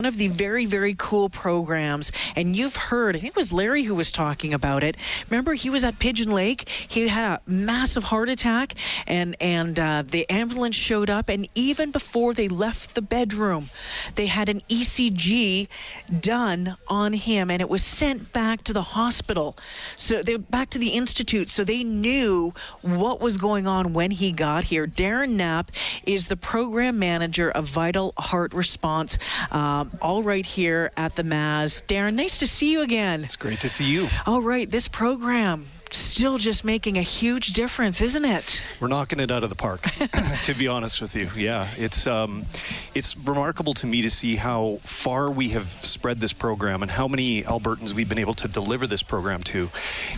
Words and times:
one 0.00 0.06
of 0.06 0.16
the 0.16 0.28
very 0.28 0.64
very 0.64 0.94
cool 0.96 1.28
programs. 1.28 2.12
And 2.36 2.54
you've 2.54 2.76
heard 2.76 3.16
i 3.16 3.18
think 3.18 3.32
it 3.32 3.36
was 3.36 3.52
larry 3.52 3.82
who 3.82 3.96
was 3.96 4.12
talking 4.12 4.54
about 4.54 4.84
it. 4.84 4.96
Remember 5.28 5.54
he 5.54 5.70
was 5.70 5.82
at 5.82 5.98
pigeon 5.98 6.30
lake. 6.30 6.68
He 6.68 7.08
had 7.08 7.32
a 7.32 7.50
massive 7.50 8.04
heart 8.04 8.28
attack 8.28 8.74
and 9.08 9.34
and 9.40 9.76
uh, 9.76 10.04
the 10.06 10.24
ambulance 10.30 10.76
showed 10.76 11.10
up. 11.10 11.28
And 11.28 11.48
even 11.56 11.90
before 11.90 12.32
they 12.32 12.46
left 12.46 12.94
the 12.94 13.02
bedroom 13.02 13.70
they 14.14 14.26
had 14.26 14.48
an 14.48 14.60
ecg 14.68 15.66
done 16.20 16.76
on 16.86 17.14
him 17.14 17.50
and 17.50 17.60
it 17.60 17.68
was 17.68 17.82
sent 17.82 18.32
back 18.32 18.62
to 18.64 18.72
the 18.72 18.82
hospital. 18.82 19.56
So 19.96 20.22
they 20.22 20.36
back 20.36 20.70
to 20.70 20.78
the 20.78 20.90
institute 20.90 21.48
so 21.48 21.64
they 21.64 21.82
knew 21.82 22.54
what 22.82 23.20
was 23.20 23.36
going 23.36 23.66
on 23.66 23.94
when 23.94 24.12
he 24.12 24.30
got 24.30 24.62
here. 24.62 24.86
Darren 24.86 25.30
knapp 25.30 25.72
is 26.04 26.28
the 26.28 26.36
program 26.36 27.00
manager 27.00 27.50
of 27.50 27.64
vital 27.64 28.14
heart 28.16 28.54
response 28.54 29.18
um, 29.50 29.87
all 30.00 30.22
right 30.22 30.44
here 30.44 30.90
at 30.96 31.16
the 31.16 31.22
Maz. 31.22 31.84
Darren, 31.86 32.14
nice 32.14 32.38
to 32.38 32.46
see 32.46 32.70
you 32.70 32.82
again. 32.82 33.24
It's 33.24 33.36
great 33.36 33.60
to 33.60 33.68
see 33.68 33.86
you. 33.86 34.08
All 34.26 34.42
right, 34.42 34.70
this 34.70 34.88
program 34.88 35.66
still 35.90 36.38
just 36.38 36.64
making 36.64 36.98
a 36.98 37.02
huge 37.02 37.52
difference, 37.52 38.00
isn't 38.00 38.24
it? 38.24 38.62
We're 38.80 38.88
knocking 38.88 39.20
it 39.20 39.30
out 39.30 39.42
of 39.42 39.50
the 39.50 39.56
park, 39.56 39.82
to 40.44 40.54
be 40.54 40.68
honest 40.68 41.00
with 41.00 41.14
you. 41.16 41.30
Yeah, 41.36 41.68
it's 41.76 42.06
um, 42.06 42.46
it's 42.94 43.16
remarkable 43.16 43.74
to 43.74 43.86
me 43.86 44.02
to 44.02 44.10
see 44.10 44.36
how 44.36 44.78
far 44.82 45.30
we 45.30 45.50
have 45.50 45.70
spread 45.84 46.20
this 46.20 46.32
program 46.32 46.82
and 46.82 46.90
how 46.90 47.08
many 47.08 47.42
Albertans 47.42 47.92
we've 47.92 48.08
been 48.08 48.18
able 48.18 48.34
to 48.34 48.48
deliver 48.48 48.86
this 48.86 49.02
program 49.02 49.42
to. 49.44 49.70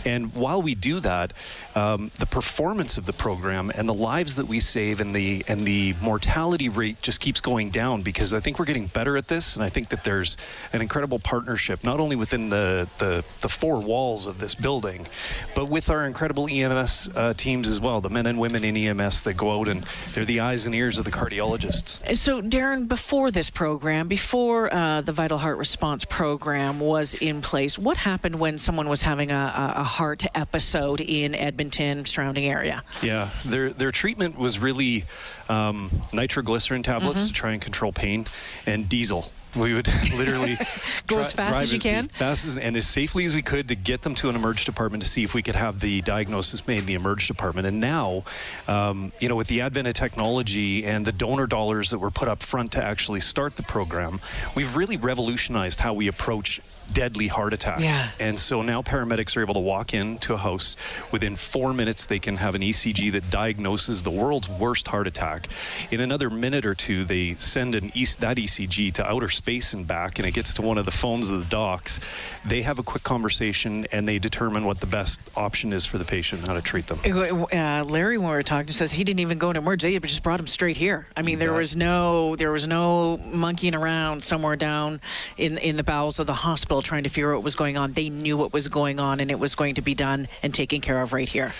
And 0.05 0.33
while 0.33 0.61
we 0.61 0.75
do 0.75 0.99
that, 1.01 1.33
um, 1.75 2.11
the 2.19 2.25
performance 2.25 2.97
of 2.97 3.05
the 3.05 3.13
program 3.13 3.71
and 3.73 3.87
the 3.87 3.93
lives 3.93 4.35
that 4.35 4.47
we 4.47 4.59
save 4.59 4.99
and 4.99 5.15
the 5.15 5.43
and 5.47 5.61
the 5.61 5.93
mortality 6.01 6.69
rate 6.69 7.01
just 7.01 7.19
keeps 7.19 7.41
going 7.41 7.69
down 7.69 8.01
because 8.01 8.33
I 8.33 8.39
think 8.39 8.59
we're 8.59 8.65
getting 8.65 8.87
better 8.87 9.17
at 9.17 9.27
this, 9.27 9.55
and 9.55 9.63
I 9.63 9.69
think 9.69 9.89
that 9.89 10.03
there's 10.03 10.37
an 10.73 10.81
incredible 10.81 11.19
partnership 11.19 11.83
not 11.83 11.99
only 11.99 12.15
within 12.15 12.49
the 12.49 12.87
the, 12.97 13.23
the 13.41 13.49
four 13.49 13.79
walls 13.79 14.27
of 14.27 14.39
this 14.39 14.55
building, 14.55 15.07
but 15.55 15.60
with 15.65 15.89
our 15.89 16.05
incredible 16.05 16.47
EMS 16.49 17.09
uh, 17.15 17.33
teams 17.33 17.69
as 17.69 17.79
well, 17.79 18.01
the 18.01 18.09
men 18.09 18.25
and 18.25 18.39
women 18.39 18.63
in 18.63 18.75
EMS 18.75 19.23
that 19.23 19.35
go 19.35 19.59
out 19.59 19.67
and 19.67 19.85
they're 20.13 20.25
the 20.25 20.39
eyes 20.39 20.65
and 20.65 20.75
ears 20.75 20.97
of 20.97 21.05
the 21.05 21.11
cardiologists. 21.11 22.15
So, 22.15 22.41
Darren, 22.41 22.87
before 22.87 23.31
this 23.31 23.49
program, 23.49 24.07
before 24.07 24.73
uh, 24.73 25.01
the 25.01 25.13
Vital 25.13 25.37
Heart 25.37 25.57
Response 25.57 26.05
program 26.05 26.79
was 26.79 27.15
in 27.15 27.41
place, 27.41 27.77
what 27.77 27.97
happened 27.97 28.35
when 28.35 28.57
someone 28.57 28.89
was 28.89 29.01
having 29.01 29.31
a, 29.31 29.73
a 29.75 29.83
heart 29.83 30.25
episode 30.35 31.01
in 31.01 31.33
Edmonton? 31.35 31.61
Edmonton 31.61 32.05
surrounding 32.05 32.45
area. 32.45 32.83
Yeah, 33.01 33.29
their 33.45 33.71
their 33.71 33.91
treatment 33.91 34.37
was 34.37 34.59
really 34.59 35.03
um, 35.49 35.89
nitroglycerin 36.13 36.83
tablets 36.83 37.21
mm-hmm. 37.21 37.27
to 37.27 37.33
try 37.33 37.51
and 37.51 37.61
control 37.61 37.91
pain 37.91 38.25
and 38.65 38.89
diesel 38.89 39.31
we 39.55 39.73
would 39.73 39.87
literally 40.17 40.57
go 41.07 41.19
as 41.19 41.33
fast 41.33 41.61
as 41.61 41.73
you 41.73 41.79
can, 41.79 42.07
fast 42.07 42.45
as, 42.45 42.57
and 42.57 42.75
as 42.77 42.87
safely 42.87 43.25
as 43.25 43.35
we 43.35 43.41
could 43.41 43.67
to 43.67 43.75
get 43.75 44.01
them 44.01 44.15
to 44.15 44.29
an 44.29 44.35
emerge 44.35 44.65
department 44.65 45.03
to 45.03 45.09
see 45.09 45.23
if 45.23 45.33
we 45.33 45.41
could 45.41 45.55
have 45.55 45.79
the 45.79 46.01
diagnosis 46.01 46.67
made 46.67 46.79
in 46.79 46.85
the 46.85 46.93
emerge 46.93 47.27
department. 47.27 47.67
And 47.67 47.79
now, 47.79 48.23
um, 48.67 49.11
you 49.19 49.29
know, 49.29 49.35
with 49.35 49.47
the 49.47 49.61
advent 49.61 49.87
of 49.87 49.93
technology 49.93 50.85
and 50.85 51.05
the 51.05 51.11
donor 51.11 51.47
dollars 51.47 51.89
that 51.89 51.99
were 51.99 52.11
put 52.11 52.27
up 52.27 52.43
front 52.43 52.71
to 52.73 52.83
actually 52.83 53.19
start 53.19 53.55
the 53.55 53.63
program, 53.63 54.19
we've 54.55 54.75
really 54.75 54.97
revolutionized 54.97 55.79
how 55.79 55.93
we 55.93 56.07
approach 56.07 56.61
deadly 56.93 57.27
heart 57.27 57.53
attack. 57.53 57.79
Yeah. 57.79 58.11
And 58.19 58.39
so 58.39 58.61
now 58.61 58.81
paramedics 58.81 59.35
are 59.37 59.41
able 59.41 59.53
to 59.55 59.59
walk 59.59 59.93
into 59.93 60.33
a 60.33 60.37
house 60.37 60.75
within 61.11 61.35
four 61.35 61.73
minutes. 61.73 62.05
They 62.05 62.19
can 62.19 62.37
have 62.37 62.55
an 62.55 62.61
ECG 62.61 63.11
that 63.13 63.29
diagnoses 63.29 64.03
the 64.03 64.11
world's 64.11 64.49
worst 64.49 64.87
heart 64.87 65.07
attack. 65.07 65.47
In 65.91 65.99
another 65.99 66.29
minute 66.29 66.65
or 66.65 66.75
two, 66.75 67.03
they 67.03 67.35
send 67.35 67.75
an 67.75 67.91
e- 67.93 68.05
that 68.19 68.37
ECG 68.37 68.93
to 68.93 69.05
outer 69.05 69.29
space 69.29 69.73
and 69.73 69.85
back, 69.85 70.17
and 70.19 70.27
it 70.27 70.33
gets 70.33 70.53
to 70.55 70.61
one 70.61 70.77
of 70.77 70.85
the 70.85 70.91
phones 70.91 71.29
of 71.29 71.39
the 71.39 71.45
docs. 71.45 71.99
They 72.45 72.63
have 72.63 72.79
a 72.79 72.83
quick 72.83 73.03
conversation 73.03 73.85
and 73.91 74.07
they 74.07 74.19
determine 74.19 74.65
what 74.65 74.79
the 74.79 74.87
best 74.87 75.21
option 75.35 75.73
is 75.73 75.85
for 75.85 75.97
the 75.97 76.05
patient, 76.05 76.47
how 76.47 76.53
to 76.53 76.61
treat 76.61 76.87
them. 76.87 76.99
Uh, 77.05 77.83
Larry, 77.85 78.17
when 78.17 78.29
we 78.29 78.35
were 78.35 78.43
talking, 78.43 78.73
says 78.73 78.91
he 78.91 79.03
didn't 79.03 79.19
even 79.19 79.37
go 79.37 79.53
to 79.53 79.59
emergency; 79.59 79.97
they 79.97 80.07
just 80.07 80.23
brought 80.23 80.39
him 80.39 80.47
straight 80.47 80.77
here. 80.77 81.07
I 81.15 81.21
mean, 81.21 81.39
there 81.39 81.53
was 81.53 81.75
no 81.75 82.35
there 82.35 82.51
was 82.51 82.67
no 82.67 83.17
monkeying 83.17 83.75
around 83.75 84.23
somewhere 84.23 84.55
down 84.55 85.01
in 85.37 85.57
in 85.57 85.77
the 85.77 85.83
bowels 85.83 86.19
of 86.19 86.27
the 86.27 86.33
hospital 86.33 86.80
trying 86.81 87.03
to 87.03 87.09
figure 87.09 87.31
out 87.31 87.37
what 87.37 87.43
was 87.43 87.55
going 87.55 87.77
on. 87.77 87.93
They 87.93 88.09
knew 88.09 88.37
what 88.37 88.53
was 88.53 88.67
going 88.67 88.99
on, 88.99 89.19
and 89.19 89.31
it 89.31 89.39
was 89.39 89.55
going 89.55 89.75
to 89.75 89.81
be 89.81 89.95
done 89.95 90.27
and 90.43 90.53
taken 90.53 90.81
care 90.81 91.01
of 91.01 91.13
right 91.13 91.29
here. 91.29 91.53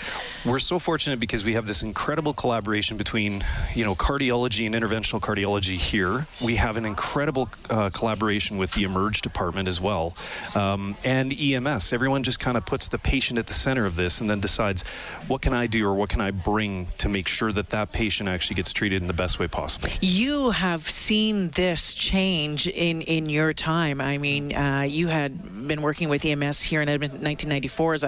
We're 0.44 0.58
so 0.58 0.78
fortunate 0.78 1.20
because 1.20 1.44
we 1.44 1.54
have 1.54 1.66
this 1.66 1.82
incredible 1.82 2.34
collaboration 2.34 2.96
between, 2.96 3.44
you 3.74 3.84
know, 3.84 3.94
cardiology 3.94 4.66
and 4.66 4.74
interventional 4.74 5.20
cardiology 5.20 5.76
here. 5.76 6.26
We 6.42 6.56
have 6.56 6.76
an 6.76 6.84
incredible 6.84 7.48
uh, 7.70 7.90
collaboration 7.90 8.58
with 8.58 8.72
the 8.72 8.84
Emerge 8.84 9.22
department 9.22 9.68
as 9.68 9.80
well, 9.80 10.16
um, 10.54 10.96
and 11.04 11.32
EMS. 11.32 11.92
Everyone 11.92 12.22
just 12.22 12.40
kind 12.40 12.56
of 12.56 12.66
puts 12.66 12.88
the 12.88 12.98
patient 12.98 13.38
at 13.38 13.46
the 13.46 13.54
center 13.54 13.84
of 13.84 13.96
this, 13.96 14.20
and 14.20 14.28
then 14.28 14.40
decides 14.40 14.82
what 15.28 15.42
can 15.42 15.54
I 15.54 15.66
do 15.66 15.86
or 15.86 15.94
what 15.94 16.08
can 16.08 16.20
I 16.20 16.30
bring 16.30 16.88
to 16.98 17.08
make 17.08 17.28
sure 17.28 17.52
that 17.52 17.70
that 17.70 17.92
patient 17.92 18.28
actually 18.28 18.56
gets 18.56 18.72
treated 18.72 19.02
in 19.02 19.08
the 19.08 19.14
best 19.14 19.38
way 19.38 19.48
possible. 19.48 19.88
You 20.00 20.50
have 20.50 20.88
seen 20.88 21.50
this 21.50 21.92
change 21.92 22.66
in 22.68 23.02
in 23.02 23.28
your 23.28 23.52
time. 23.52 24.00
I 24.00 24.18
mean, 24.18 24.54
uh, 24.54 24.82
you 24.82 25.01
had 25.08 25.66
been 25.68 25.82
working 25.82 26.08
with 26.08 26.24
EMS 26.24 26.62
here 26.62 26.82
in 26.82 26.88
Edmonton 26.88 27.22
1994 27.22 27.94
as 27.94 28.04
a 28.04 28.06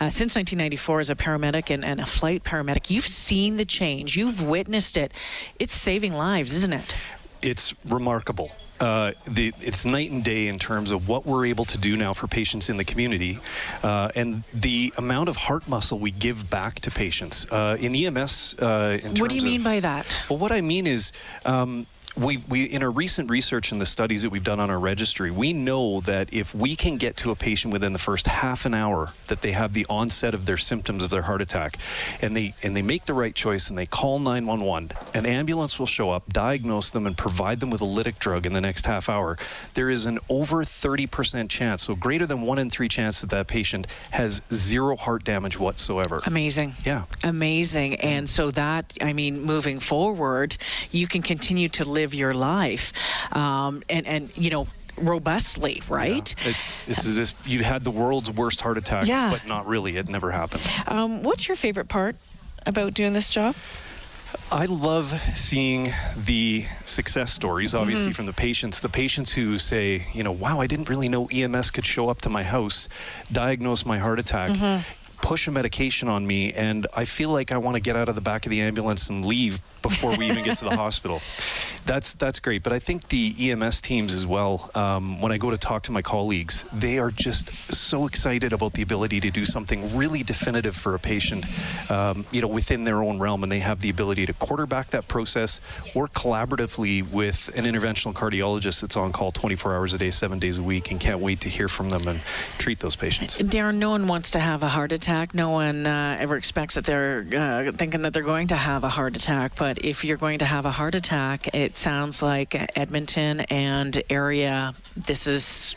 uh, 0.00 0.08
since 0.08 0.36
1994 0.36 1.00
as 1.00 1.10
a 1.10 1.14
paramedic 1.16 1.70
and, 1.70 1.84
and 1.84 2.00
a 2.00 2.06
flight 2.06 2.44
paramedic. 2.44 2.90
You've 2.90 3.06
seen 3.06 3.56
the 3.56 3.64
change. 3.64 4.16
You've 4.16 4.42
witnessed 4.42 4.96
it. 4.96 5.12
It's 5.58 5.74
saving 5.74 6.12
lives, 6.12 6.54
isn't 6.54 6.72
it? 6.72 6.96
It's 7.42 7.74
remarkable. 7.86 8.52
Uh, 8.82 9.12
the, 9.28 9.52
it's 9.60 9.84
night 9.84 10.10
and 10.10 10.24
day 10.24 10.48
in 10.48 10.58
terms 10.58 10.90
of 10.90 11.08
what 11.08 11.24
we're 11.24 11.46
able 11.46 11.64
to 11.64 11.78
do 11.78 11.96
now 11.96 12.12
for 12.12 12.26
patients 12.26 12.68
in 12.68 12.76
the 12.78 12.84
community 12.84 13.38
uh, 13.84 14.10
and 14.16 14.42
the 14.52 14.92
amount 14.98 15.28
of 15.28 15.36
heart 15.36 15.68
muscle 15.68 16.00
we 16.00 16.10
give 16.10 16.50
back 16.50 16.74
to 16.80 16.90
patients. 16.90 17.46
Uh, 17.52 17.76
in 17.78 17.94
EMS, 17.94 18.56
uh, 18.58 18.98
in 19.00 19.14
what 19.14 19.30
do 19.30 19.36
you 19.36 19.42
mean 19.42 19.60
of, 19.60 19.64
by 19.64 19.78
that? 19.78 20.24
Well, 20.28 20.40
what 20.40 20.50
I 20.50 20.62
mean 20.62 20.88
is 20.88 21.12
um, 21.44 21.86
we, 22.16 22.38
we 22.48 22.64
in 22.64 22.82
our 22.82 22.90
recent 22.90 23.30
research 23.30 23.72
and 23.72 23.80
the 23.80 23.86
studies 23.86 24.22
that 24.22 24.30
we've 24.30 24.44
done 24.44 24.60
on 24.60 24.70
our 24.70 24.78
registry, 24.78 25.30
we 25.30 25.52
know 25.52 26.00
that 26.02 26.32
if 26.32 26.54
we 26.54 26.76
can 26.76 26.96
get 26.98 27.16
to 27.18 27.30
a 27.30 27.36
patient 27.36 27.72
within 27.72 27.92
the 27.92 27.98
first 27.98 28.26
half 28.26 28.66
an 28.66 28.74
hour 28.74 29.12
that 29.28 29.40
they 29.40 29.52
have 29.52 29.72
the 29.72 29.86
onset 29.88 30.34
of 30.34 30.44
their 30.44 30.56
symptoms 30.56 31.04
of 31.04 31.10
their 31.10 31.22
heart 31.22 31.40
attack, 31.40 31.78
and 32.20 32.36
they 32.36 32.54
and 32.62 32.76
they 32.76 32.82
make 32.82 33.06
the 33.06 33.14
right 33.14 33.34
choice 33.34 33.68
and 33.68 33.78
they 33.78 33.86
call 33.86 34.18
911, 34.18 34.92
an 35.14 35.26
ambulance 35.26 35.78
will 35.78 35.86
show 35.86 36.10
up, 36.10 36.30
diagnose 36.32 36.90
them, 36.90 37.06
and 37.06 37.16
provide 37.16 37.60
them 37.60 37.70
with 37.70 37.80
a 37.80 37.86
lytic 37.86 38.18
drug 38.18 38.44
in 38.44 38.52
the 38.52 38.60
next 38.60 38.84
half 38.84 39.08
hour. 39.08 39.38
There 39.74 39.88
is 39.88 40.04
an 40.04 40.18
over 40.28 40.64
30% 40.64 41.48
chance, 41.48 41.84
so 41.84 41.94
greater 41.94 42.26
than 42.26 42.42
one 42.42 42.58
in 42.58 42.68
three 42.68 42.88
chance 42.88 43.22
that 43.22 43.30
that 43.30 43.46
patient 43.46 43.86
has 44.10 44.42
zero 44.52 44.96
heart 44.96 45.24
damage 45.24 45.58
whatsoever. 45.58 46.20
Amazing. 46.26 46.74
Yeah. 46.84 47.04
Amazing. 47.24 47.96
And 47.96 48.28
so 48.28 48.50
that, 48.50 48.96
I 49.00 49.12
mean, 49.12 49.40
moving 49.42 49.78
forward, 49.78 50.56
you 50.90 51.06
can 51.06 51.22
continue 51.22 51.68
to 51.70 51.84
live 51.84 52.01
live 52.02 52.14
your 52.14 52.34
life, 52.34 52.92
um, 53.34 53.82
and 53.88 54.06
and 54.06 54.30
you 54.36 54.50
know 54.50 54.66
robustly, 54.96 55.82
right? 55.88 56.34
Yeah. 56.38 56.50
It's 56.50 56.88
it's 56.88 57.06
as 57.06 57.18
if 57.18 57.48
you 57.48 57.62
had 57.62 57.84
the 57.84 57.90
world's 57.90 58.30
worst 58.30 58.60
heart 58.60 58.76
attack, 58.78 59.06
yeah. 59.06 59.30
but 59.30 59.46
not 59.46 59.66
really. 59.66 59.96
It 59.96 60.08
never 60.08 60.30
happened. 60.30 60.62
Um, 60.86 61.22
what's 61.22 61.48
your 61.48 61.56
favorite 61.56 61.88
part 61.88 62.16
about 62.66 62.94
doing 62.94 63.12
this 63.12 63.30
job? 63.30 63.54
I 64.50 64.66
love 64.66 65.08
seeing 65.34 65.92
the 66.16 66.64
success 66.84 67.32
stories, 67.32 67.74
obviously, 67.74 68.12
mm-hmm. 68.12 68.16
from 68.16 68.26
the 68.26 68.32
patients. 68.32 68.80
The 68.80 68.88
patients 68.88 69.32
who 69.32 69.58
say, 69.58 70.06
you 70.14 70.22
know, 70.22 70.32
wow, 70.32 70.60
I 70.60 70.66
didn't 70.66 70.88
really 70.88 71.08
know 71.08 71.26
EMS 71.26 71.70
could 71.70 71.84
show 71.84 72.08
up 72.08 72.22
to 72.22 72.30
my 72.30 72.42
house, 72.42 72.88
diagnose 73.30 73.84
my 73.84 73.98
heart 73.98 74.18
attack. 74.18 74.50
Mm-hmm 74.50 75.01
push 75.22 75.48
a 75.48 75.50
medication 75.50 76.08
on 76.08 76.26
me 76.26 76.52
and 76.52 76.86
I 76.94 77.06
feel 77.06 77.30
like 77.30 77.52
I 77.52 77.56
want 77.56 77.76
to 77.76 77.80
get 77.80 77.96
out 77.96 78.08
of 78.08 78.14
the 78.14 78.20
back 78.20 78.44
of 78.44 78.50
the 78.50 78.60
ambulance 78.60 79.08
and 79.08 79.24
leave 79.24 79.62
before 79.80 80.16
we 80.16 80.28
even 80.28 80.44
get 80.44 80.58
to 80.58 80.64
the 80.64 80.76
hospital. 80.84 81.20
That's 81.86 82.14
that's 82.14 82.38
great. 82.38 82.62
But 82.62 82.72
I 82.72 82.78
think 82.78 83.08
the 83.08 83.34
EMS 83.38 83.80
teams 83.80 84.14
as 84.14 84.26
well. 84.26 84.70
Um, 84.74 85.20
when 85.20 85.32
I 85.32 85.38
go 85.38 85.50
to 85.50 85.58
talk 85.58 85.82
to 85.84 85.92
my 85.92 86.02
colleagues, 86.02 86.64
they 86.72 86.98
are 86.98 87.10
just 87.10 87.72
so 87.72 88.06
excited 88.06 88.52
about 88.52 88.74
the 88.74 88.82
ability 88.82 89.20
to 89.20 89.30
do 89.30 89.44
something 89.44 89.96
really 89.96 90.22
definitive 90.22 90.76
for 90.76 90.94
a 90.94 90.98
patient, 90.98 91.44
um, 91.90 92.24
you 92.30 92.40
know, 92.40 92.48
within 92.48 92.84
their 92.84 93.02
own 93.02 93.18
realm, 93.18 93.42
and 93.42 93.50
they 93.50 93.58
have 93.60 93.80
the 93.80 93.90
ability 93.90 94.26
to 94.26 94.32
quarterback 94.34 94.90
that 94.90 95.08
process, 95.08 95.60
work 95.94 96.12
collaboratively 96.12 97.08
with 97.10 97.50
an 97.56 97.64
interventional 97.64 98.12
cardiologist 98.12 98.80
that's 98.80 98.96
on 98.96 99.12
call 99.12 99.30
24 99.30 99.74
hours 99.74 99.94
a 99.94 99.98
day, 99.98 100.10
seven 100.10 100.38
days 100.38 100.58
a 100.58 100.62
week, 100.62 100.90
and 100.90 101.00
can't 101.00 101.20
wait 101.20 101.40
to 101.40 101.48
hear 101.48 101.68
from 101.68 101.90
them 101.90 102.06
and 102.06 102.20
treat 102.58 102.80
those 102.80 102.96
patients. 102.96 103.38
Darren, 103.38 103.76
no 103.76 103.90
one 103.90 104.06
wants 104.06 104.30
to 104.32 104.40
have 104.40 104.62
a 104.62 104.68
heart 104.68 104.92
attack. 104.92 105.11
No 105.34 105.50
one 105.50 105.86
uh, 105.86 106.16
ever 106.18 106.36
expects 106.36 106.74
that 106.76 106.84
they're 106.84 107.26
uh, 107.36 107.72
thinking 107.72 108.02
that 108.02 108.12
they're 108.12 108.22
going 108.22 108.48
to 108.48 108.56
have 108.56 108.82
a 108.84 108.88
heart 108.88 109.14
attack, 109.16 109.56
but 109.56 109.84
if 109.84 110.04
you're 110.04 110.16
going 110.16 110.38
to 110.38 110.44
have 110.44 110.64
a 110.64 110.70
heart 110.70 110.94
attack, 110.94 111.54
it 111.54 111.76
sounds 111.76 112.22
like 112.22 112.54
Edmonton 112.76 113.40
and 113.40 114.02
area, 114.08 114.74
this 114.96 115.26
is 115.26 115.76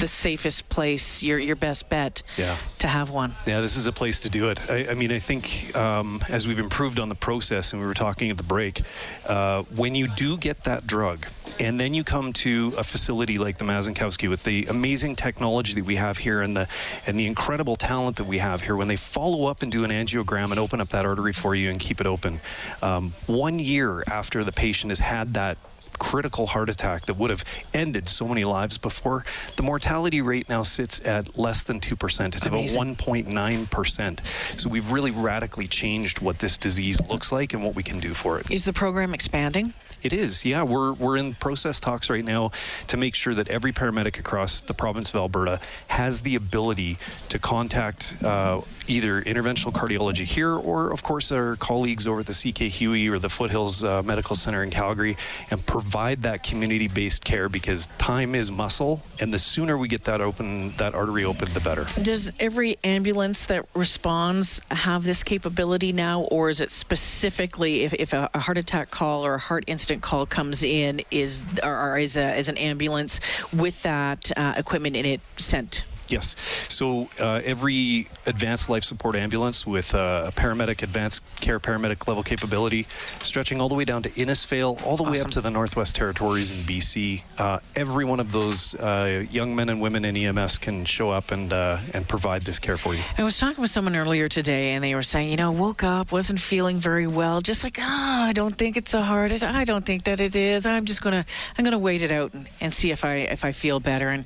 the 0.00 0.06
safest 0.06 0.68
place, 0.68 1.22
your 1.22 1.38
your 1.38 1.56
best 1.56 1.88
bet 1.88 2.22
Yeah. 2.36 2.56
to 2.78 2.88
have 2.88 3.10
one. 3.10 3.34
Yeah, 3.46 3.60
this 3.60 3.76
is 3.76 3.86
a 3.86 3.92
place 3.92 4.20
to 4.20 4.28
do 4.30 4.48
it. 4.48 4.58
I, 4.70 4.88
I 4.90 4.94
mean, 4.94 5.12
I 5.12 5.18
think 5.18 5.74
um, 5.76 6.20
as 6.28 6.46
we've 6.46 6.58
improved 6.58 6.98
on 6.98 7.08
the 7.08 7.14
process, 7.14 7.72
and 7.72 7.80
we 7.80 7.86
were 7.88 7.94
talking 7.94 8.30
at 8.30 8.36
the 8.36 8.42
break, 8.42 8.82
uh, 9.26 9.62
when 9.74 9.94
you 9.94 10.06
do 10.08 10.36
get 10.36 10.64
that 10.64 10.86
drug, 10.86 11.26
and 11.58 11.80
then 11.80 11.94
you 11.94 12.04
come 12.04 12.32
to 12.34 12.74
a 12.76 12.84
facility 12.84 13.38
like 13.38 13.58
the 13.58 13.64
Mazankowski 13.64 14.28
with 14.28 14.44
the 14.44 14.66
amazing 14.66 15.16
technology 15.16 15.74
that 15.74 15.84
we 15.84 15.96
have 15.96 16.18
here 16.18 16.42
and 16.42 16.56
the 16.56 16.68
and 17.06 17.18
the 17.18 17.26
incredible 17.26 17.76
talent 17.76 18.16
that 18.16 18.24
we 18.26 18.38
have 18.38 18.62
here, 18.62 18.76
when 18.76 18.88
they 18.88 18.96
follow 18.96 19.46
up 19.46 19.62
and 19.62 19.72
do 19.72 19.84
an 19.84 19.90
angiogram 19.90 20.50
and 20.50 20.58
open 20.58 20.80
up 20.80 20.88
that 20.90 21.04
artery 21.06 21.32
for 21.32 21.54
you 21.54 21.70
and 21.70 21.80
keep 21.80 22.00
it 22.00 22.06
open, 22.06 22.40
um, 22.82 23.12
one 23.26 23.58
year 23.58 24.02
after 24.10 24.44
the 24.44 24.52
patient 24.52 24.90
has 24.90 24.98
had 25.00 25.34
that 25.34 25.56
critical 25.98 26.46
heart 26.46 26.68
attack 26.68 27.06
that 27.06 27.14
would 27.14 27.30
have 27.30 27.44
ended 27.74 28.08
so 28.08 28.26
many 28.28 28.44
lives 28.44 28.78
before, 28.78 29.24
the 29.56 29.62
mortality 29.62 30.20
rate 30.20 30.48
now 30.48 30.62
sits 30.62 31.00
at 31.04 31.38
less 31.38 31.62
than 31.64 31.80
2%. 31.80 32.34
It's 32.34 32.46
Amazing. 32.46 32.80
about 32.80 32.96
1.9%. 32.98 34.20
So 34.56 34.68
we've 34.68 34.90
really 34.90 35.10
radically 35.10 35.66
changed 35.66 36.20
what 36.20 36.38
this 36.38 36.58
disease 36.58 37.00
looks 37.08 37.32
like 37.32 37.52
and 37.54 37.64
what 37.64 37.74
we 37.74 37.82
can 37.82 38.00
do 38.00 38.14
for 38.14 38.38
it. 38.38 38.50
Is 38.50 38.64
the 38.64 38.72
program 38.72 39.14
expanding? 39.14 39.74
It 40.06 40.12
is, 40.12 40.44
yeah. 40.44 40.62
We're 40.62 40.92
we're 40.92 41.16
in 41.16 41.34
process 41.34 41.80
talks 41.80 42.08
right 42.08 42.24
now 42.24 42.52
to 42.86 42.96
make 42.96 43.16
sure 43.16 43.34
that 43.34 43.48
every 43.48 43.72
paramedic 43.72 44.20
across 44.20 44.60
the 44.60 44.72
province 44.72 45.10
of 45.10 45.16
Alberta 45.16 45.58
has 45.88 46.20
the 46.20 46.36
ability 46.36 46.98
to 47.30 47.40
contact 47.40 48.16
uh, 48.22 48.60
either 48.88 49.20
interventional 49.22 49.72
cardiology 49.72 50.24
here 50.24 50.54
or, 50.54 50.92
of 50.92 51.02
course, 51.02 51.32
our 51.32 51.56
colleagues 51.56 52.06
over 52.06 52.20
at 52.20 52.26
the 52.26 52.32
CK 52.32 52.72
Hui 52.78 53.08
or 53.08 53.18
the 53.18 53.28
Foothills 53.28 53.82
uh, 53.82 54.02
Medical 54.02 54.36
Center 54.36 54.62
in 54.62 54.70
Calgary 54.70 55.16
and 55.50 55.64
provide 55.66 56.22
that 56.22 56.42
community-based 56.42 57.24
care 57.24 57.48
because 57.48 57.88
time 57.98 58.34
is 58.34 58.50
muscle, 58.50 59.02
and 59.20 59.32
the 59.32 59.38
sooner 59.38 59.76
we 59.76 59.88
get 59.88 60.04
that 60.04 60.20
open, 60.20 60.72
that 60.76 60.94
artery 60.94 61.24
open, 61.24 61.52
the 61.52 61.60
better. 61.60 61.86
Does 62.00 62.30
every 62.38 62.78
ambulance 62.84 63.46
that 63.46 63.66
responds 63.74 64.62
have 64.70 65.04
this 65.04 65.22
capability 65.22 65.92
now, 65.92 66.22
or 66.22 66.50
is 66.50 66.60
it 66.60 66.70
specifically 66.70 67.82
if, 67.82 67.94
if 67.94 68.12
a, 68.12 68.30
heart 68.36 68.58
attack 68.58 68.90
call 68.90 69.26
or 69.26 69.34
a 69.34 69.38
heart 69.38 69.64
incident 69.66 69.95
call 70.02 70.26
comes 70.26 70.62
in, 70.62 71.02
is 71.10 71.44
or, 71.62 71.92
or 71.92 71.98
is, 71.98 72.16
a, 72.16 72.36
is 72.36 72.48
an 72.48 72.56
ambulance 72.56 73.20
with 73.52 73.82
that 73.82 74.30
uh, 74.36 74.54
equipment 74.56 74.96
in 74.96 75.04
it 75.04 75.20
sent? 75.36 75.84
Yes. 76.08 76.36
So 76.68 77.08
uh, 77.20 77.40
every 77.44 78.08
advanced 78.26 78.68
life 78.68 78.84
support 78.84 79.16
ambulance 79.16 79.66
with 79.66 79.94
uh, 79.94 80.24
a 80.28 80.32
paramedic, 80.32 80.82
advanced 80.82 81.22
care 81.40 81.58
paramedic 81.58 82.06
level 82.06 82.22
capability, 82.22 82.86
stretching 83.20 83.60
all 83.60 83.68
the 83.68 83.74
way 83.74 83.84
down 83.84 84.02
to 84.02 84.10
Innisfail, 84.10 84.84
all 84.84 84.96
the 84.96 85.02
way 85.02 85.20
up 85.20 85.30
to 85.30 85.40
the 85.40 85.50
Northwest 85.50 85.96
Territories 85.96 86.52
in 86.52 86.58
BC. 86.64 87.22
Uh, 87.38 87.58
every 87.74 88.04
one 88.04 88.20
of 88.20 88.32
those 88.32 88.74
uh, 88.76 89.24
young 89.30 89.54
men 89.56 89.68
and 89.68 89.80
women 89.80 90.04
in 90.04 90.16
EMS 90.16 90.58
can 90.58 90.84
show 90.84 91.10
up 91.10 91.30
and 91.30 91.52
uh, 91.52 91.78
and 91.92 92.06
provide 92.08 92.42
this 92.42 92.58
care 92.58 92.76
for 92.76 92.94
you. 92.94 93.02
I 93.18 93.22
was 93.22 93.38
talking 93.38 93.60
with 93.60 93.70
someone 93.70 93.96
earlier 93.96 94.28
today, 94.28 94.72
and 94.72 94.84
they 94.84 94.94
were 94.94 95.02
saying, 95.02 95.28
you 95.28 95.36
know, 95.36 95.50
woke 95.50 95.82
up, 95.82 96.12
wasn't 96.12 96.40
feeling 96.40 96.78
very 96.78 97.06
well, 97.06 97.40
just 97.40 97.64
like, 97.64 97.78
ah, 97.80 98.26
I 98.26 98.32
don't 98.32 98.56
think 98.56 98.76
it's 98.76 98.94
a 98.94 99.02
heart 99.02 99.32
attack. 99.32 99.54
I 99.54 99.64
don't 99.64 99.84
think 99.84 100.04
that 100.04 100.20
it 100.20 100.36
is. 100.36 100.66
I'm 100.66 100.84
just 100.84 101.02
gonna, 101.02 101.24
I'm 101.58 101.64
gonna 101.64 101.78
wait 101.78 102.02
it 102.02 102.12
out 102.12 102.34
and, 102.34 102.48
and 102.60 102.72
see 102.72 102.90
if 102.90 103.04
I 103.04 103.14
if 103.14 103.44
I 103.44 103.52
feel 103.52 103.80
better, 103.80 104.08
and 104.08 104.24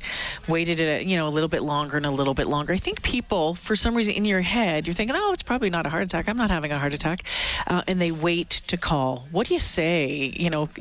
waited 0.49 0.81
it, 0.81 1.06
you 1.06 1.17
know, 1.17 1.29
a 1.29 1.31
little 1.31 1.49
bit 1.49 1.62
longer 1.70 1.96
and 1.96 2.05
a 2.05 2.11
little 2.11 2.34
bit 2.34 2.46
longer. 2.49 2.72
I 2.75 2.76
think 2.76 3.00
people, 3.02 3.55
for 3.55 3.75
some 3.76 3.94
reason, 3.94 4.14
in 4.14 4.25
your 4.26 4.40
head, 4.43 4.87
you're 4.87 4.94
thinking, 4.94 5.17
oh, 5.17 5.32
it's 5.32 5.43
probably 5.43 5.70
not 5.70 5.87
a 5.87 5.88
heart 5.88 6.02
attack. 6.05 6.28
I'm 6.28 6.37
not 6.37 6.50
having 6.50 6.72
a 6.72 6.78
heart 6.78 6.93
attack, 6.93 7.22
uh, 7.67 7.82
and 7.87 8.00
they 8.00 8.11
wait 8.12 8.50
to 8.67 8.76
call. 8.76 9.26
What 9.31 9.46
do 9.46 9.55
you 9.55 9.61
say? 9.61 10.32
You 10.37 10.50
know, 10.50 10.69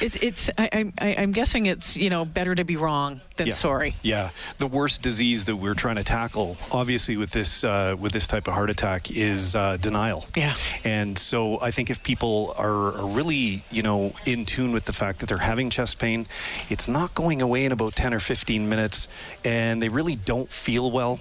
it's 0.00 0.16
it's. 0.16 0.50
I, 0.58 0.90
I, 1.00 1.14
I'm 1.18 1.32
guessing 1.32 1.66
it's 1.66 1.96
you 1.96 2.10
know 2.10 2.24
better 2.24 2.54
to 2.54 2.64
be 2.64 2.76
wrong 2.76 3.20
than 3.36 3.48
Yeah. 3.48 3.52
sorry. 3.52 3.94
Yeah, 4.02 4.30
the 4.58 4.66
worst 4.66 5.02
disease 5.02 5.44
that 5.44 5.56
we're 5.56 5.74
trying 5.74 5.96
to 5.96 6.04
tackle, 6.04 6.56
obviously 6.72 7.16
with 7.16 7.30
this 7.32 7.62
uh, 7.64 7.94
with 8.00 8.12
this 8.12 8.26
type 8.26 8.48
of 8.48 8.54
heart 8.54 8.70
attack, 8.70 9.10
is 9.10 9.54
uh, 9.54 9.76
denial. 9.76 10.24
Yeah. 10.34 10.54
And 10.84 11.18
so 11.18 11.60
I 11.60 11.70
think 11.70 11.90
if 11.90 12.02
people 12.02 12.54
are, 12.56 12.94
are 12.98 13.06
really, 13.06 13.62
you 13.70 13.82
know, 13.82 14.12
in 14.24 14.44
tune 14.46 14.72
with 14.72 14.84
the 14.86 14.92
fact 14.92 15.20
that 15.20 15.26
they're 15.28 15.38
having 15.52 15.68
chest 15.70 15.98
pain, 15.98 16.26
it's 16.70 16.88
not 16.88 17.14
going 17.14 17.42
away 17.42 17.64
in 17.66 17.72
about 17.72 17.94
10 17.94 18.14
or 18.14 18.20
15 18.20 18.68
minutes, 18.68 19.08
and 19.44 19.82
they 19.82 19.88
really 19.88 20.05
don't 20.14 20.50
feel 20.50 20.90
well. 20.90 21.18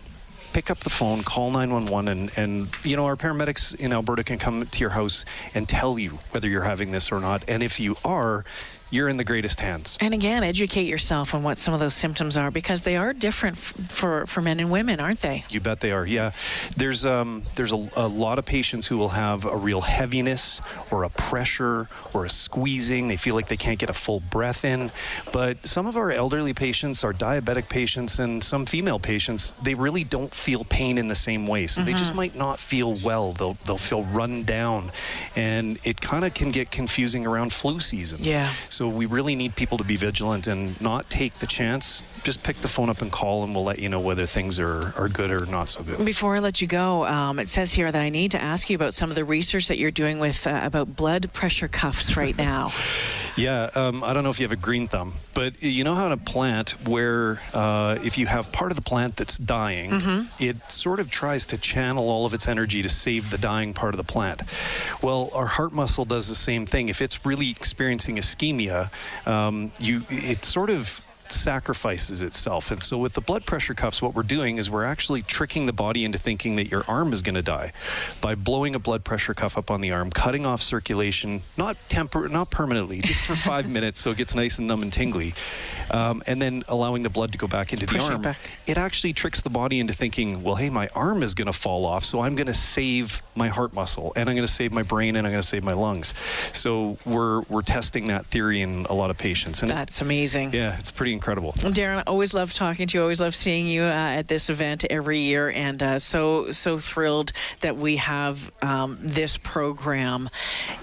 Pick 0.53 0.69
up 0.69 0.79
the 0.79 0.89
phone, 0.89 1.23
call 1.23 1.51
911, 1.51 2.07
and, 2.07 2.31
and 2.37 2.85
you 2.85 2.95
know 2.95 3.05
our 3.05 3.17
paramedics 3.17 3.75
in 3.75 3.91
Alberta 3.91 4.23
can 4.23 4.37
come 4.37 4.65
to 4.65 4.79
your 4.79 4.91
house 4.91 5.25
and 5.53 5.67
tell 5.67 5.99
you 5.99 6.19
whether 6.31 6.47
you're 6.47 6.63
having 6.63 6.91
this 6.91 7.11
or 7.11 7.19
not. 7.19 7.43
And 7.47 7.61
if 7.61 7.79
you 7.79 7.97
are, 8.05 8.45
you're 8.91 9.09
in 9.09 9.17
the 9.17 9.23
greatest 9.23 9.59
hands. 9.59 9.97
And 9.99 10.13
again, 10.13 10.43
educate 10.43 10.87
yourself 10.87 11.33
on 11.33 11.43
what 11.43 11.57
some 11.57 11.73
of 11.73 11.79
those 11.79 11.93
symptoms 11.93 12.37
are 12.37 12.51
because 12.51 12.83
they 12.83 12.95
are 12.95 13.13
different 13.13 13.57
f- 13.57 13.73
for, 13.89 14.25
for 14.25 14.41
men 14.41 14.59
and 14.59 14.71
women, 14.71 14.99
aren't 14.99 15.21
they? 15.21 15.43
You 15.49 15.59
bet 15.59 15.79
they 15.81 15.91
are. 15.91 16.05
Yeah, 16.05 16.31
there's 16.77 17.05
um, 17.05 17.43
there's 17.55 17.73
a, 17.73 17.89
a 17.95 18.07
lot 18.07 18.39
of 18.39 18.45
patients 18.45 18.87
who 18.87 18.97
will 18.97 19.09
have 19.09 19.45
a 19.45 19.57
real 19.57 19.81
heaviness 19.81 20.61
or 20.91 21.03
a 21.03 21.09
pressure 21.09 21.87
or 22.13 22.25
a 22.25 22.29
squeezing. 22.29 23.07
They 23.07 23.17
feel 23.17 23.35
like 23.35 23.47
they 23.47 23.57
can't 23.57 23.79
get 23.79 23.89
a 23.89 23.93
full 23.93 24.19
breath 24.19 24.63
in. 24.63 24.91
But 25.31 25.65
some 25.67 25.87
of 25.87 25.97
our 25.97 26.11
elderly 26.11 26.53
patients, 26.53 27.03
our 27.03 27.13
diabetic 27.13 27.69
patients, 27.69 28.19
and 28.19 28.43
some 28.43 28.65
female 28.65 28.99
patients, 28.99 29.55
they 29.63 29.73
really 29.73 30.03
don't 30.03 30.33
feel 30.33 30.63
pain 30.63 30.97
in 30.97 31.07
the 31.07 31.15
same 31.15 31.47
way. 31.47 31.67
So 31.67 31.81
they 31.81 31.93
just 31.93 32.15
might 32.15 32.35
not 32.35 32.59
feel 32.59 32.93
well. 33.03 33.33
They'll 33.33 33.57
they'll 33.65 33.77
feel 33.77 34.03
run 34.03 34.43
down, 34.43 34.91
and 35.35 35.79
it 35.83 35.99
kind 36.01 36.23
of 36.23 36.33
can 36.33 36.51
get 36.51 36.71
confusing 36.71 37.25
around 37.25 37.51
flu 37.51 37.79
season. 37.79 38.19
Yeah. 38.21 38.51
So 38.75 38.89
we 38.89 39.05
really 39.05 39.37
need 39.37 39.55
people 39.55 39.77
to 39.77 39.85
be 39.85 39.95
vigilant 39.95 40.47
and 40.47 40.79
not 40.81 41.09
take 41.09 41.35
the 41.35 41.47
chance. 41.47 42.01
Just 42.23 42.43
pick 42.43 42.57
the 42.57 42.67
phone 42.67 42.89
up 42.89 43.01
and 43.01 43.09
call, 43.09 43.45
and 43.45 43.55
we'll 43.55 43.63
let 43.63 43.79
you 43.79 43.87
know 43.87 44.01
whether 44.01 44.25
things 44.25 44.59
are, 44.59 44.93
are 44.97 45.07
good 45.07 45.31
or 45.31 45.45
not 45.45 45.69
so 45.69 45.81
good. 45.81 46.03
Before 46.03 46.35
I 46.35 46.39
let 46.39 46.61
you 46.61 46.67
go, 46.67 47.05
um, 47.05 47.39
it 47.39 47.47
says 47.47 47.71
here 47.71 47.89
that 47.89 48.01
I 48.01 48.09
need 48.09 48.31
to 48.31 48.41
ask 48.41 48.69
you 48.69 48.75
about 48.75 48.93
some 48.93 49.09
of 49.09 49.15
the 49.15 49.23
research 49.23 49.69
that 49.69 49.77
you're 49.77 49.91
doing 49.91 50.19
with 50.19 50.45
uh, 50.45 50.59
about 50.61 50.93
blood 50.93 51.31
pressure 51.31 51.69
cuffs 51.69 52.17
right 52.17 52.37
now. 52.37 52.73
Yeah, 53.35 53.69
um, 53.75 54.01
I 54.03 54.13
don't 54.13 54.23
know 54.23 54.29
if 54.29 54.39
you 54.39 54.45
have 54.45 54.53
a 54.53 54.55
green 54.55 54.87
thumb, 54.87 55.13
but 55.33 55.61
you 55.61 55.83
know 55.83 55.93
how 55.93 56.05
in 56.05 56.13
a 56.13 56.17
plant 56.17 56.71
where 56.87 57.41
uh, 57.53 57.97
if 58.01 58.17
you 58.17 58.27
have 58.27 58.51
part 58.53 58.71
of 58.71 58.77
the 58.77 58.81
plant 58.81 59.17
that's 59.17 59.37
dying, 59.37 60.29
it 60.39 60.71
sort 60.71 61.01
of 61.01 61.11
tries 61.11 61.45
to 61.47 61.57
channel 61.57 62.09
all 62.09 62.25
of 62.25 62.33
its 62.33 62.47
energy 62.47 62.81
to 62.81 62.89
save 62.89 63.31
the 63.31 63.37
dying 63.37 63.73
part 63.73 63.93
of 63.93 63.97
the 63.97 64.05
plant. 64.05 64.41
Well, 65.01 65.31
our 65.33 65.47
heart 65.47 65.73
muscle 65.73 66.05
does 66.05 66.29
the 66.29 66.35
same 66.35 66.65
thing. 66.65 66.87
If 66.87 67.01
it's 67.01 67.25
really 67.25 67.49
experiencing 67.51 68.15
ischemia, 68.15 68.89
um, 69.27 69.71
you 69.79 70.03
it 70.09 70.45
sort 70.45 70.69
of 70.69 71.04
sacrifices 71.31 72.21
itself. 72.21 72.71
And 72.71 72.81
so 72.81 72.97
with 72.97 73.13
the 73.13 73.21
blood 73.21 73.45
pressure 73.45 73.73
cuffs, 73.73 74.01
what 74.01 74.13
we're 74.13 74.23
doing 74.23 74.57
is 74.57 74.69
we're 74.69 74.83
actually 74.83 75.21
tricking 75.21 75.65
the 75.65 75.73
body 75.73 76.03
into 76.05 76.17
thinking 76.17 76.55
that 76.57 76.67
your 76.69 76.83
arm 76.87 77.13
is 77.13 77.21
going 77.21 77.35
to 77.35 77.41
die 77.41 77.71
by 78.21 78.35
blowing 78.35 78.75
a 78.75 78.79
blood 78.79 79.03
pressure 79.03 79.33
cuff 79.33 79.57
up 79.57 79.69
on 79.71 79.81
the 79.81 79.91
arm, 79.91 80.09
cutting 80.11 80.45
off 80.45 80.61
circulation, 80.61 81.41
not 81.57 81.77
tempor- 81.89 82.29
not 82.29 82.49
permanently, 82.51 83.01
just 83.01 83.23
for 83.25 83.35
five 83.51 83.69
minutes 83.69 83.99
so 83.99 84.11
it 84.11 84.17
gets 84.17 84.35
nice 84.35 84.59
and 84.59 84.67
numb 84.67 84.81
and 84.83 84.91
tingly, 84.93 85.33
um, 85.91 86.21
and 86.27 86.41
then 86.41 86.63
allowing 86.67 87.03
the 87.03 87.09
blood 87.09 87.31
to 87.31 87.37
go 87.37 87.47
back 87.47 87.73
into 87.73 87.85
the 87.85 87.91
Push 87.93 88.05
it 88.07 88.11
arm. 88.13 88.21
back. 88.21 88.37
It 88.67 88.77
actually 88.77 89.13
tricks 89.13 89.41
the 89.41 89.49
body 89.49 89.79
into 89.79 89.93
thinking, 89.93 90.43
well, 90.43 90.55
hey, 90.55 90.69
my 90.69 90.87
arm 90.95 91.23
is 91.23 91.33
going 91.33 91.47
to 91.47 91.53
fall 91.53 91.85
off, 91.85 92.03
so 92.03 92.21
I'm 92.21 92.35
going 92.35 92.47
to 92.47 92.53
save 92.53 93.21
my 93.35 93.47
heart 93.47 93.73
muscle, 93.73 94.13
and 94.15 94.29
I'm 94.29 94.35
going 94.35 94.47
to 94.47 94.51
save 94.53 94.71
my 94.73 94.83
brain, 94.83 95.15
and 95.15 95.25
I'm 95.25 95.31
going 95.33 95.41
to 95.41 95.47
save 95.47 95.63
my 95.63 95.73
lungs. 95.73 96.13
So 96.53 96.97
we're 97.05 97.41
we're 97.41 97.61
testing 97.61 98.07
that 98.07 98.25
theory 98.27 98.61
in 98.61 98.85
a 98.89 98.93
lot 98.93 99.09
of 99.09 99.17
patients, 99.17 99.61
and 99.61 99.69
That's 99.71 100.01
amazing. 100.01 100.53
yeah, 100.53 100.77
it's 100.79 100.91
pretty 100.91 101.13
incredible. 101.15 101.53
Darren, 101.53 101.97
I 101.97 102.03
always 102.03 102.33
love 102.33 102.53
talking 102.53 102.87
to 102.87 102.97
you. 102.97 103.01
Always 103.01 103.19
love 103.19 103.35
seeing 103.35 103.67
you 103.67 103.81
uh, 103.83 104.19
at 104.19 104.27
this 104.27 104.49
event 104.49 104.85
every 104.89 105.19
year, 105.19 105.49
and 105.49 105.81
uh, 105.81 105.99
so 105.99 106.51
so 106.51 106.77
thrilled 106.77 107.31
that 107.61 107.77
we 107.77 107.95
have 107.97 108.51
um, 108.61 108.97
this 109.01 109.37
program 109.37 110.29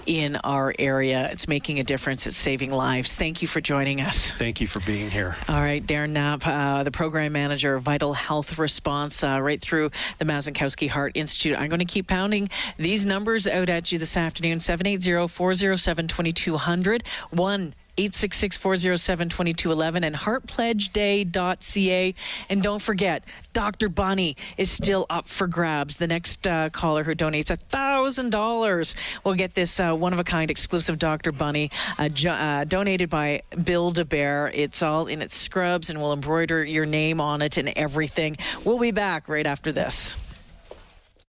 in 0.05 0.35
our 0.37 0.73
area. 0.77 1.29
It's 1.31 1.47
making 1.47 1.79
a 1.79 1.83
difference. 1.83 2.27
It's 2.27 2.35
saving 2.35 2.71
lives. 2.71 3.15
Thank 3.15 3.41
you 3.41 3.47
for 3.47 3.61
joining 3.61 4.01
us. 4.01 4.31
Thank 4.31 4.59
you 4.59 4.67
for 4.67 4.79
being 4.81 5.09
here. 5.09 5.35
All 5.47 5.61
right, 5.61 5.85
Darren 5.85 6.09
Knapp, 6.09 6.45
uh, 6.45 6.83
the 6.83 6.91
program 6.91 7.31
manager 7.31 7.75
of 7.75 7.83
Vital 7.83 8.13
Health 8.13 8.57
Response, 8.57 9.23
uh, 9.23 9.39
right 9.41 9.61
through 9.61 9.91
the 10.19 10.25
Mazankowski 10.25 10.89
Heart 10.89 11.13
Institute. 11.15 11.57
I'm 11.57 11.69
going 11.69 11.79
to 11.79 11.85
keep 11.85 12.07
pounding 12.07 12.49
these 12.77 13.05
numbers 13.05 13.47
out 13.47 13.69
at 13.69 13.91
you 13.91 13.99
this 13.99 14.17
afternoon 14.17 14.59
780 14.59 15.27
407 15.27 16.07
2200. 16.07 17.03
1 17.31 17.73
866 17.97 18.57
407 18.57 19.29
2211 19.29 20.03
and 20.03 20.15
heartpledgeday.ca. 20.15 22.15
And 22.49 22.63
don't 22.63 22.81
forget, 22.81 23.23
Dr. 23.53 23.89
Bunny 23.89 24.35
is 24.57 24.71
still 24.71 25.05
up 25.09 25.27
for 25.27 25.47
grabs. 25.47 25.97
The 25.97 26.07
next 26.07 26.47
uh, 26.47 26.69
caller 26.71 27.03
who 27.03 27.13
donates 27.13 27.55
$1,000 27.55 28.95
will 29.23 29.35
get 29.35 29.53
this 29.53 29.79
uh, 29.79 29.93
one 29.93 30.13
of 30.13 30.19
a 30.19 30.23
kind 30.23 30.49
exclusive 30.49 30.97
Dr. 30.97 31.31
Bunny 31.31 31.69
uh, 31.99 32.09
uh, 32.27 32.63
donated 32.63 33.09
by 33.09 33.41
Bill 33.63 33.93
DeBear. 33.93 34.49
It's 34.53 34.81
all 34.81 35.07
in 35.07 35.21
its 35.21 35.35
scrubs 35.35 35.89
and 35.89 36.01
we'll 36.01 36.13
embroider 36.13 36.63
your 36.63 36.85
name 36.85 37.21
on 37.21 37.41
it 37.41 37.57
and 37.57 37.71
everything. 37.75 38.37
We'll 38.63 38.79
be 38.79 38.91
back 38.91 39.29
right 39.29 39.45
after 39.45 39.71
this. 39.71 40.15